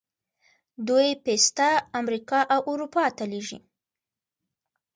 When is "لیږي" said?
3.31-3.59